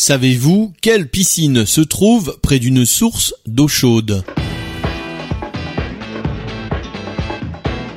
Savez-vous 0.00 0.72
quelle 0.80 1.08
piscine 1.08 1.66
se 1.66 1.80
trouve 1.80 2.38
près 2.40 2.60
d'une 2.60 2.86
source 2.86 3.34
d'eau 3.48 3.66
chaude 3.66 4.22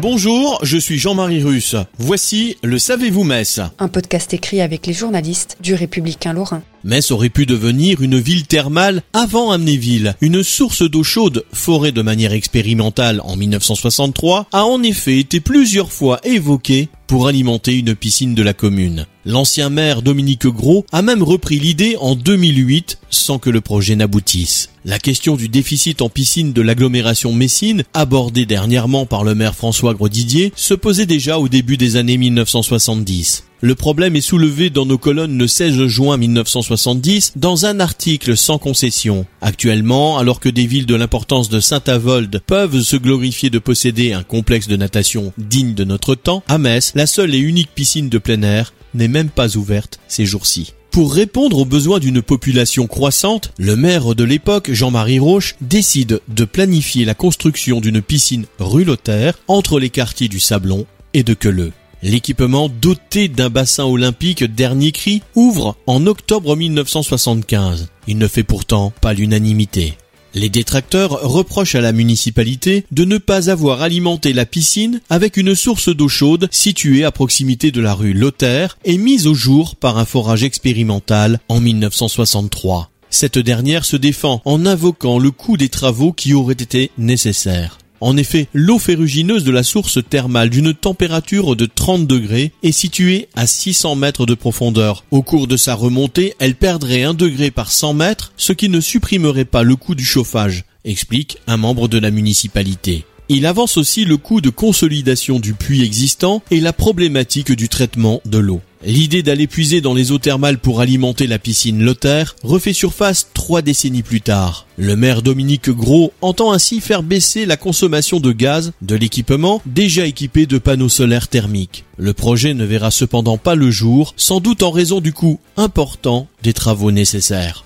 Bonjour, 0.00 0.58
je 0.62 0.78
suis 0.78 0.98
Jean-Marie 0.98 1.42
Russe. 1.42 1.76
Voici 1.98 2.56
le 2.62 2.78
Savez-vous 2.78 3.24
Metz 3.24 3.60
Un 3.78 3.88
podcast 3.88 4.32
écrit 4.32 4.62
avec 4.62 4.86
les 4.86 4.94
journalistes 4.94 5.58
du 5.60 5.74
Républicain 5.74 6.32
Lorrain. 6.32 6.62
Metz 6.82 7.10
aurait 7.10 7.28
pu 7.28 7.44
devenir 7.44 8.00
une 8.00 8.18
ville 8.18 8.46
thermale 8.46 9.02
avant 9.12 9.50
Amnéville. 9.50 10.16
Une 10.22 10.42
source 10.42 10.82
d'eau 10.82 11.04
chaude, 11.04 11.44
forée 11.52 11.92
de 11.92 12.00
manière 12.00 12.32
expérimentale 12.32 13.20
en 13.22 13.36
1963, 13.36 14.46
a 14.50 14.64
en 14.64 14.82
effet 14.82 15.18
été 15.18 15.40
plusieurs 15.40 15.92
fois 15.92 16.20
évoquée 16.24 16.88
pour 17.06 17.28
alimenter 17.28 17.78
une 17.78 17.94
piscine 17.94 18.34
de 18.34 18.42
la 18.42 18.54
commune. 18.54 19.06
L'ancien 19.24 19.70
maire 19.70 20.02
Dominique 20.02 20.48
Gros 20.48 20.84
a 20.90 21.00
même 21.00 21.22
repris 21.22 21.60
l'idée 21.60 21.96
en 22.00 22.16
2008 22.16 22.98
sans 23.08 23.38
que 23.38 23.50
le 23.50 23.60
projet 23.60 23.94
n'aboutisse. 23.94 24.70
La 24.84 24.98
question 24.98 25.36
du 25.36 25.48
déficit 25.48 26.02
en 26.02 26.08
piscine 26.08 26.52
de 26.52 26.60
l'agglomération 26.60 27.32
Messine, 27.32 27.84
abordée 27.94 28.46
dernièrement 28.46 29.06
par 29.06 29.22
le 29.22 29.36
maire 29.36 29.54
François 29.54 29.94
Grosdidier, 29.94 30.52
se 30.56 30.74
posait 30.74 31.06
déjà 31.06 31.38
au 31.38 31.48
début 31.48 31.76
des 31.76 31.94
années 31.94 32.16
1970. 32.16 33.44
Le 33.60 33.76
problème 33.76 34.16
est 34.16 34.20
soulevé 34.20 34.70
dans 34.70 34.86
nos 34.86 34.98
colonnes 34.98 35.38
le 35.38 35.46
16 35.46 35.86
juin 35.86 36.16
1970 36.16 37.34
dans 37.36 37.64
un 37.64 37.78
article 37.78 38.36
sans 38.36 38.58
concession. 38.58 39.24
Actuellement, 39.40 40.18
alors 40.18 40.40
que 40.40 40.48
des 40.48 40.66
villes 40.66 40.86
de 40.86 40.96
l'importance 40.96 41.48
de 41.48 41.60
Saint-Avold 41.60 42.40
peuvent 42.44 42.80
se 42.80 42.96
glorifier 42.96 43.50
de 43.50 43.60
posséder 43.60 44.14
un 44.14 44.24
complexe 44.24 44.66
de 44.66 44.74
natation 44.74 45.32
digne 45.38 45.74
de 45.74 45.84
notre 45.84 46.16
temps, 46.16 46.42
à 46.48 46.58
Metz, 46.58 46.90
la 46.96 47.06
seule 47.06 47.36
et 47.36 47.38
unique 47.38 47.70
piscine 47.72 48.08
de 48.08 48.18
plein 48.18 48.42
air 48.42 48.72
n'est 48.94 49.08
même 49.08 49.30
pas 49.30 49.56
ouverte 49.56 49.98
ces 50.08 50.26
jours-ci. 50.26 50.74
Pour 50.92 51.14
répondre 51.14 51.56
aux 51.58 51.64
besoins 51.64 52.00
d'une 52.00 52.20
population 52.20 52.86
croissante, 52.86 53.52
le 53.56 53.76
maire 53.76 54.14
de 54.14 54.24
l'époque, 54.24 54.70
Jean-Marie 54.72 55.18
Roche, 55.18 55.54
décide 55.62 56.20
de 56.28 56.44
planifier 56.44 57.06
la 57.06 57.14
construction 57.14 57.80
d'une 57.80 58.02
piscine 58.02 58.44
rue 58.58 58.84
Lothaire 58.84 59.38
entre 59.48 59.80
les 59.80 59.88
quartiers 59.88 60.28
du 60.28 60.38
Sablon 60.38 60.84
et 61.14 61.22
de 61.22 61.32
Queuleux. 61.32 61.72
L'équipement 62.02 62.68
doté 62.68 63.28
d'un 63.28 63.48
bassin 63.48 63.84
olympique 63.84 64.44
dernier 64.44 64.92
cri 64.92 65.22
ouvre 65.34 65.76
en 65.86 66.06
octobre 66.06 66.56
1975. 66.56 67.88
Il 68.06 68.18
ne 68.18 68.26
fait 68.26 68.42
pourtant 68.42 68.92
pas 69.00 69.14
l'unanimité. 69.14 69.94
Les 70.34 70.48
détracteurs 70.48 71.10
reprochent 71.10 71.74
à 71.74 71.80
la 71.82 71.92
municipalité 71.92 72.86
de 72.90 73.04
ne 73.04 73.18
pas 73.18 73.50
avoir 73.50 73.82
alimenté 73.82 74.32
la 74.32 74.46
piscine 74.46 75.00
avec 75.10 75.36
une 75.36 75.54
source 75.54 75.94
d'eau 75.94 76.08
chaude 76.08 76.48
située 76.50 77.04
à 77.04 77.10
proximité 77.10 77.70
de 77.70 77.82
la 77.82 77.92
rue 77.92 78.14
Lothaire 78.14 78.78
et 78.84 78.96
mise 78.96 79.26
au 79.26 79.34
jour 79.34 79.76
par 79.76 79.98
un 79.98 80.06
forage 80.06 80.42
expérimental 80.42 81.38
en 81.48 81.60
1963. 81.60 82.90
Cette 83.10 83.38
dernière 83.38 83.84
se 83.84 83.96
défend 83.96 84.40
en 84.46 84.64
invoquant 84.64 85.18
le 85.18 85.30
coût 85.30 85.58
des 85.58 85.68
travaux 85.68 86.12
qui 86.12 86.32
auraient 86.32 86.54
été 86.54 86.90
nécessaires. 86.96 87.78
En 88.02 88.16
effet, 88.16 88.48
l'eau 88.52 88.80
ferrugineuse 88.80 89.44
de 89.44 89.52
la 89.52 89.62
source 89.62 90.00
thermale 90.02 90.50
d'une 90.50 90.74
température 90.74 91.54
de 91.54 91.66
30 91.66 92.04
degrés 92.04 92.50
est 92.64 92.72
située 92.72 93.28
à 93.36 93.46
600 93.46 93.94
mètres 93.94 94.26
de 94.26 94.34
profondeur. 94.34 95.04
Au 95.12 95.22
cours 95.22 95.46
de 95.46 95.56
sa 95.56 95.76
remontée, 95.76 96.34
elle 96.40 96.56
perdrait 96.56 97.04
1 97.04 97.14
degré 97.14 97.52
par 97.52 97.70
100 97.70 97.94
mètres, 97.94 98.32
ce 98.36 98.52
qui 98.52 98.68
ne 98.68 98.80
supprimerait 98.80 99.44
pas 99.44 99.62
le 99.62 99.76
coût 99.76 99.94
du 99.94 100.04
chauffage, 100.04 100.64
explique 100.84 101.38
un 101.46 101.56
membre 101.56 101.86
de 101.86 101.98
la 101.98 102.10
municipalité. 102.10 103.04
Il 103.28 103.46
avance 103.46 103.76
aussi 103.76 104.04
le 104.04 104.16
coût 104.16 104.40
de 104.40 104.50
consolidation 104.50 105.38
du 105.38 105.54
puits 105.54 105.84
existant 105.84 106.42
et 106.50 106.58
la 106.58 106.72
problématique 106.72 107.52
du 107.52 107.68
traitement 107.68 108.20
de 108.24 108.38
l'eau. 108.38 108.60
L'idée 108.84 109.22
d'aller 109.22 109.46
puiser 109.46 109.80
dans 109.80 109.94
les 109.94 110.10
eaux 110.10 110.18
thermales 110.18 110.58
pour 110.58 110.80
alimenter 110.80 111.28
la 111.28 111.38
piscine 111.38 111.84
Lothaire 111.84 112.34
refait 112.42 112.72
surface 112.72 113.28
trois 113.32 113.62
décennies 113.62 114.02
plus 114.02 114.20
tard. 114.20 114.66
Le 114.76 114.96
maire 114.96 115.22
Dominique 115.22 115.70
Gros 115.70 116.12
entend 116.20 116.50
ainsi 116.50 116.80
faire 116.80 117.04
baisser 117.04 117.46
la 117.46 117.56
consommation 117.56 118.18
de 118.18 118.32
gaz 118.32 118.72
de 118.82 118.96
l'équipement 118.96 119.62
déjà 119.66 120.04
équipé 120.06 120.46
de 120.46 120.58
panneaux 120.58 120.88
solaires 120.88 121.28
thermiques. 121.28 121.84
Le 121.96 122.12
projet 122.12 122.54
ne 122.54 122.64
verra 122.64 122.90
cependant 122.90 123.38
pas 123.38 123.54
le 123.54 123.70
jour, 123.70 124.14
sans 124.16 124.40
doute 124.40 124.64
en 124.64 124.72
raison 124.72 125.00
du 125.00 125.12
coût 125.12 125.38
important 125.56 126.26
des 126.42 126.52
travaux 126.52 126.90
nécessaires. 126.90 127.64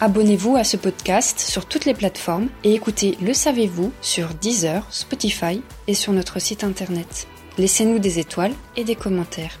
Abonnez-vous 0.00 0.56
à 0.56 0.64
ce 0.64 0.76
podcast 0.76 1.38
sur 1.38 1.66
toutes 1.66 1.84
les 1.84 1.94
plateformes 1.94 2.48
et 2.64 2.74
écoutez 2.74 3.16
Le 3.22 3.32
Savez-vous 3.32 3.92
sur 4.02 4.28
Deezer, 4.40 4.84
Spotify 4.90 5.60
et 5.86 5.94
sur 5.94 6.12
notre 6.12 6.40
site 6.40 6.64
internet. 6.64 7.28
Laissez-nous 7.56 8.00
des 8.00 8.18
étoiles 8.18 8.52
et 8.76 8.82
des 8.82 8.96
commentaires. 8.96 9.60